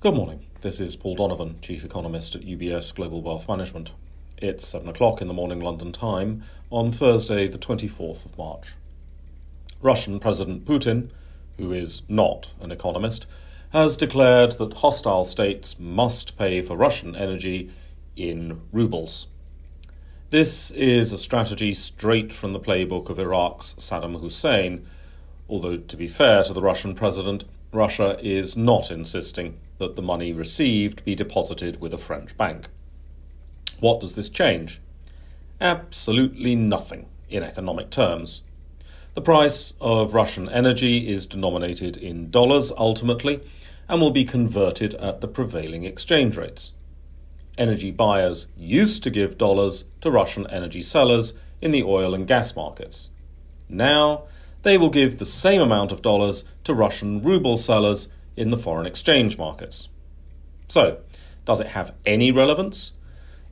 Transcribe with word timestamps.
Good 0.00 0.14
morning. 0.14 0.46
This 0.62 0.80
is 0.80 0.96
Paul 0.96 1.16
Donovan, 1.16 1.58
Chief 1.60 1.84
Economist 1.84 2.34
at 2.34 2.40
UBS 2.40 2.94
Global 2.94 3.20
Wealth 3.20 3.46
Management. 3.46 3.92
It's 4.38 4.66
7 4.66 4.88
o'clock 4.88 5.20
in 5.20 5.28
the 5.28 5.34
morning 5.34 5.60
London 5.60 5.92
time 5.92 6.42
on 6.70 6.90
Thursday, 6.90 7.46
the 7.46 7.58
24th 7.58 8.24
of 8.24 8.38
March. 8.38 8.68
Russian 9.82 10.18
President 10.18 10.64
Putin, 10.64 11.10
who 11.58 11.70
is 11.70 12.00
not 12.08 12.48
an 12.62 12.72
economist, 12.72 13.26
has 13.74 13.98
declared 13.98 14.52
that 14.52 14.72
hostile 14.72 15.26
states 15.26 15.78
must 15.78 16.38
pay 16.38 16.62
for 16.62 16.78
Russian 16.78 17.14
energy 17.14 17.70
in 18.16 18.62
rubles. 18.72 19.26
This 20.30 20.70
is 20.70 21.12
a 21.12 21.18
strategy 21.18 21.74
straight 21.74 22.32
from 22.32 22.54
the 22.54 22.58
playbook 22.58 23.10
of 23.10 23.18
Iraq's 23.18 23.74
Saddam 23.74 24.18
Hussein, 24.18 24.86
although, 25.50 25.76
to 25.76 25.96
be 25.96 26.06
fair 26.06 26.44
to 26.44 26.52
the 26.52 26.62
Russian 26.62 26.94
president, 26.94 27.44
Russia 27.72 28.18
is 28.22 28.56
not 28.56 28.90
insisting 28.90 29.58
that 29.78 29.96
the 29.96 30.02
money 30.02 30.32
received 30.32 31.04
be 31.04 31.14
deposited 31.14 31.80
with 31.80 31.92
a 31.92 31.98
French 31.98 32.36
bank. 32.36 32.68
What 33.80 34.00
does 34.00 34.14
this 34.14 34.28
change? 34.28 34.80
Absolutely 35.60 36.54
nothing 36.54 37.06
in 37.28 37.42
economic 37.42 37.90
terms. 37.90 38.42
The 39.14 39.22
price 39.22 39.74
of 39.80 40.14
Russian 40.14 40.48
energy 40.48 41.08
is 41.08 41.26
denominated 41.26 41.96
in 41.96 42.30
dollars 42.30 42.72
ultimately 42.76 43.40
and 43.88 44.00
will 44.00 44.12
be 44.12 44.24
converted 44.24 44.94
at 44.94 45.20
the 45.20 45.28
prevailing 45.28 45.84
exchange 45.84 46.36
rates. 46.36 46.72
Energy 47.58 47.90
buyers 47.90 48.46
used 48.56 49.02
to 49.02 49.10
give 49.10 49.36
dollars 49.36 49.84
to 50.00 50.10
Russian 50.10 50.46
energy 50.46 50.82
sellers 50.82 51.34
in 51.60 51.72
the 51.72 51.82
oil 51.82 52.14
and 52.14 52.26
gas 52.26 52.54
markets. 52.54 53.10
Now, 53.68 54.24
they 54.62 54.76
will 54.76 54.90
give 54.90 55.18
the 55.18 55.26
same 55.26 55.60
amount 55.60 55.92
of 55.92 56.02
dollars 56.02 56.44
to 56.64 56.74
Russian 56.74 57.22
ruble 57.22 57.56
sellers 57.56 58.08
in 58.36 58.50
the 58.50 58.58
foreign 58.58 58.86
exchange 58.86 59.38
markets. 59.38 59.88
So, 60.68 60.98
does 61.44 61.60
it 61.60 61.68
have 61.68 61.94
any 62.06 62.30
relevance? 62.30 62.92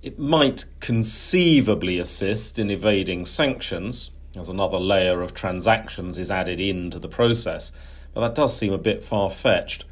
It 0.02 0.18
might 0.18 0.66
conceivably 0.80 1.98
assist 1.98 2.58
in 2.58 2.70
evading 2.70 3.26
sanctions, 3.26 4.12
as 4.36 4.48
another 4.48 4.78
layer 4.78 5.22
of 5.22 5.34
transactions 5.34 6.18
is 6.18 6.30
added 6.30 6.60
into 6.60 6.98
the 6.98 7.08
process, 7.08 7.72
but 8.14 8.20
that 8.20 8.34
does 8.34 8.56
seem 8.56 8.72
a 8.72 8.78
bit 8.78 9.02
far 9.02 9.30
fetched. 9.30 9.84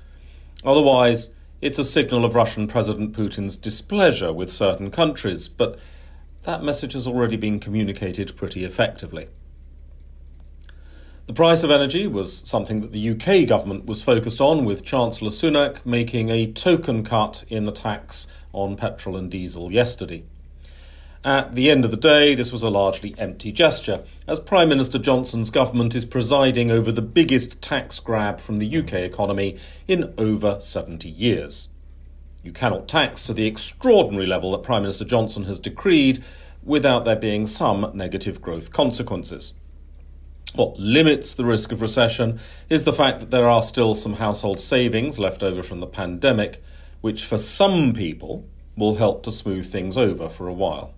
Otherwise, 0.64 1.30
it's 1.60 1.78
a 1.78 1.84
signal 1.84 2.24
of 2.24 2.34
Russian 2.34 2.69
President 2.69 3.16
Putin's 3.16 3.56
displeasure 3.56 4.32
with 4.32 4.52
certain 4.52 4.91
countries, 4.91 5.48
but 5.48 5.78
that 6.42 6.62
message 6.62 6.92
has 6.92 7.08
already 7.08 7.36
been 7.36 7.58
communicated 7.58 8.36
pretty 8.36 8.64
effectively. 8.64 9.28
The 11.27 11.32
price 11.32 11.64
of 11.64 11.72
energy 11.72 12.06
was 12.06 12.38
something 12.48 12.82
that 12.82 12.92
the 12.92 13.10
UK 13.10 13.48
government 13.48 13.86
was 13.86 14.00
focused 14.00 14.41
on, 14.41 14.64
with 14.64 14.84
Chancellor 14.84 15.30
Sunak 15.30 15.84
making 15.84 16.28
a 16.28 16.52
token 16.52 17.02
cut 17.02 17.44
in 17.48 17.64
the 17.64 17.72
tax 17.72 18.28
on 18.52 18.77
petrol 18.77 19.16
and 19.16 19.28
diesel 19.28 19.72
yesterday. 19.72 20.22
At 21.24 21.56
the 21.56 21.69
end 21.69 21.84
of 21.84 21.91
the 21.91 21.97
day, 21.97 22.36
this 22.36 22.52
was 22.52 22.62
a 22.62 22.70
largely 22.70 23.12
empty 23.19 23.50
gesture, 23.50 24.04
as 24.28 24.38
Prime 24.38 24.69
Minister 24.69 25.00
Johnson's 25.00 25.50
government 25.50 25.97
is 25.97 26.04
presiding 26.04 26.70
over 26.70 26.92
the 26.92 27.02
biggest 27.02 27.60
tax 27.60 27.98
grab 27.98 28.38
from 28.38 28.60
the 28.60 28.78
UK 28.78 28.92
economy 28.92 29.58
in 29.88 30.14
over 30.16 30.60
70 30.60 31.08
years. 31.08 31.70
You 32.44 32.52
cannot 32.52 32.86
tax 32.86 33.27
to 33.27 33.32
the 33.32 33.48
extraordinary 33.48 34.27
level 34.27 34.52
that 34.52 34.62
Prime 34.62 34.82
Minister 34.82 35.04
Johnson 35.04 35.42
has 35.47 35.58
decreed 35.58 36.22
without 36.62 37.04
there 37.04 37.16
being 37.16 37.48
some 37.48 37.91
negative 37.94 38.41
growth 38.41 38.72
consequences. 38.72 39.54
What 40.56 40.78
limits 40.78 41.34
the 41.34 41.44
risk 41.44 41.70
of 41.70 41.82
recession 41.82 42.40
is 42.70 42.84
the 42.84 42.92
fact 42.92 43.20
that 43.20 43.30
there 43.30 43.46
are 43.46 43.62
still 43.62 43.94
some 43.94 44.14
household 44.14 44.58
savings 44.58 45.18
left 45.18 45.42
over 45.42 45.62
from 45.62 45.80
the 45.80 45.86
pandemic, 45.86 46.62
which 47.02 47.26
for 47.26 47.36
some 47.36 47.92
people 47.92 48.48
will 48.74 48.94
help 48.94 49.22
to 49.24 49.32
smooth 49.32 49.70
things 49.70 49.98
over 49.98 50.30
for 50.30 50.48
a 50.48 50.54
while. 50.54 50.94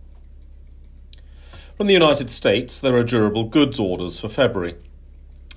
From 1.76 1.88
the 1.88 1.92
United 1.92 2.30
States, 2.30 2.78
there 2.78 2.96
are 2.96 3.02
durable 3.02 3.44
goods 3.44 3.80
orders 3.80 4.20
for 4.20 4.28
February. 4.28 4.76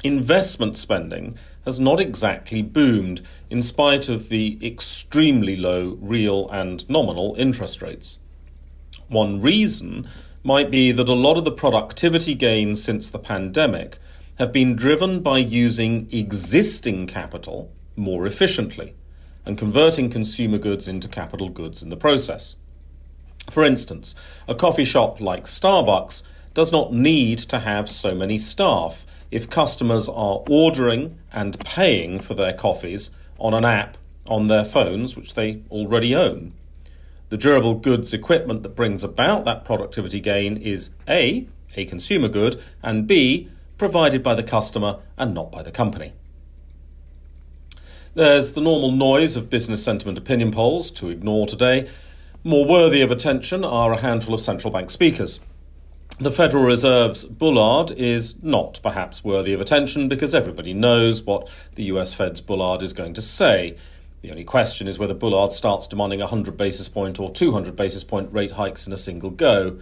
Investment 0.03 0.78
spending 0.78 1.38
has 1.66 1.80
not 1.80 2.00
exactly 2.00 2.64
boomed 2.64 3.22
in 3.52 3.62
spite 3.62 4.09
of 4.09 4.30
the 4.30 4.58
extremely 4.66 5.56
low 5.56 6.00
real 6.02 6.50
and 6.50 6.90
nominal 6.90 7.36
interest 7.38 7.84
rates. 7.84 8.18
One 9.09 9.42
reason 9.42 10.08
might 10.44 10.72
be 10.72 10.91
that 10.91 11.09
a 11.09 11.13
lot 11.13 11.38
of 11.38 11.46
the 11.46 11.52
productivity 11.52 12.34
gains 12.34 12.84
since 12.84 13.09
the 13.09 13.19
pandemic 13.19 13.97
have 14.38 14.52
been 14.52 14.75
driven 14.75 15.22
by 15.22 15.38
using 15.38 16.07
existing 16.12 17.06
capital 17.06 17.72
more 17.96 18.25
efficiently 18.25 18.96
and 19.46 19.57
converting 19.57 20.09
consumer 20.09 20.57
goods 20.57 20.88
into 20.88 21.07
capital 21.07 21.50
goods 21.50 21.84
in 21.84 21.90
the 21.90 21.97
process. 21.97 22.56
For 23.50 23.63
instance, 23.63 24.16
a 24.47 24.56
coffee 24.56 24.85
shop 24.85 25.19
like 25.19 25.44
Starbucks 25.44 26.24
does 26.53 26.72
not 26.72 26.94
need 26.94 27.40
to 27.40 27.59
have 27.59 27.90
so 27.90 28.13
many 28.13 28.38
staff 28.38 29.06
if 29.29 29.50
customers 29.50 30.09
are 30.09 30.44
ordering 30.50 31.18
and 31.31 31.59
paying 31.62 32.19
for 32.19 32.34
their 32.34 32.53
coffees 32.53 33.09
on 33.40 33.53
an 33.53 33.66
app 33.66 33.97
on 34.28 34.47
their 34.47 34.66
phones, 34.66 35.16
which 35.16 35.34
they 35.34 35.62
already 35.72 36.16
own. 36.16 36.53
The 37.31 37.38
durable 37.38 37.75
goods 37.75 38.14
equipment 38.14 38.62
that 38.64 38.75
brings 38.75 39.06
about 39.06 39.46
that 39.46 39.64
productivity 39.64 40.19
gain 40.19 40.58
is 40.58 40.90
A, 41.08 41.47
a 41.78 41.86
consumer 41.86 42.28
good, 42.28 42.62
and 42.84 43.08
B, 43.08 43.47
provided 43.78 44.22
by 44.22 44.36
the 44.36 44.44
customer 44.44 45.00
and 45.18 45.34
not 45.34 45.50
by 45.50 45.64
the 45.64 45.72
company. 45.72 46.12
There's 48.16 48.52
the 48.52 48.59
normal 48.59 48.91
noise 48.91 49.38
of 49.38 49.50
business 49.50 49.81
sentiment 49.81 50.18
opinion 50.18 50.52
polls 50.52 50.91
to 50.91 51.08
ignore 51.08 51.47
today. 51.47 51.88
More 52.44 52.66
worthy 52.66 53.02
of 53.02 53.12
attention 53.12 53.64
are 53.64 53.94
a 53.94 54.02
handful 54.02 54.36
of 54.36 54.41
central 54.41 54.74
bank 54.74 54.91
speakers. 54.91 55.40
The 56.20 56.31
Federal 56.31 56.66
Reserve's 56.66 57.24
Bullard 57.24 57.91
is 57.91 58.44
not 58.44 58.81
perhaps 58.84 59.24
worthy 59.24 59.53
of 59.53 59.62
attention 59.62 60.09
because 60.09 60.36
everybody 60.36 60.74
knows 60.74 61.24
what 61.24 61.50
the 61.75 61.84
US 61.84 62.14
Fed's 62.14 62.41
Bullard 62.41 62.81
is 62.81 62.91
going 62.91 63.14
to 63.14 63.22
say. 63.22 63.78
The 64.22 64.30
only 64.30 64.44
question 64.44 64.88
is 64.88 65.00
whether 65.00 65.16
Bullard 65.16 65.52
starts 65.52 65.88
demanding 65.88 66.20
100 66.20 66.56
basis 66.56 66.88
point 66.88 67.20
or 67.20 67.32
200 67.32 67.76
basis 67.76 68.04
point 68.04 68.32
rate 68.32 68.52
hikes 68.52 68.86
in 68.86 68.94
a 68.94 68.98
single 68.98 69.32
go. 69.32 69.80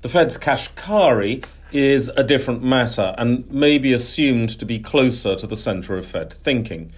The 0.00 0.08
Fed's 0.08 0.36
Kashkari 0.36 1.44
is 1.70 2.08
a 2.08 2.24
different 2.24 2.64
matter 2.64 3.14
and 3.16 3.48
may 3.52 3.78
be 3.78 3.92
assumed 3.92 4.50
to 4.58 4.66
be 4.66 4.80
closer 4.80 5.36
to 5.36 5.46
the 5.46 5.56
centre 5.56 5.96
of 5.96 6.06
Fed 6.06 6.32
thinking. 6.32 6.92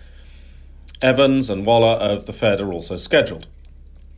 Evans 1.02 1.50
and 1.50 1.66
Waller 1.66 1.96
of 1.96 2.24
the 2.24 2.32
Fed 2.32 2.62
are 2.62 2.72
also 2.72 2.96
scheduled. 2.96 3.46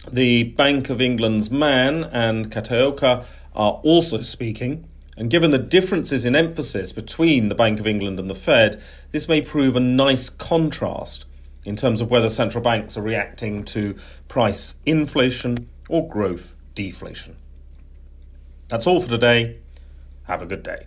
The 0.09 0.45
Bank 0.45 0.89
of 0.89 1.01
England's 1.01 1.51
Mann 1.51 2.05
and 2.05 2.53
Kataoka 2.53 3.25
are 3.57 3.81
also 3.83 4.23
speaking, 4.23 4.89
and 5.17 5.31
given 5.31 5.51
the 5.51 5.59
differences 5.59 6.25
in 6.25 6.37
emphasis 6.37 6.93
between 6.93 7.49
the 7.49 7.57
Bank 7.57 7.81
of 7.81 7.89
England 7.89 8.21
and 8.21 8.31
the 8.31 8.37
Fed, 8.37 8.81
this 9.11 9.27
may 9.27 9.41
prove 9.41 9.75
a 9.75 9.81
nice 9.81 10.31
contrast 10.31 11.25
in 11.67 11.77
terms 11.77 12.01
of 12.01 12.11
whether 12.11 12.31
central 12.31 12.63
banks 12.63 12.97
are 12.97 13.03
reacting 13.03 13.65
to 13.65 13.97
price 14.29 14.77
inflation 14.87 15.69
or 15.89 16.09
growth 16.09 16.55
deflation. 16.75 17.37
That's 18.69 18.87
all 18.87 19.01
for 19.01 19.09
today. 19.09 19.59
Have 20.25 20.43
a 20.43 20.47
good 20.47 20.63
day. 20.63 20.87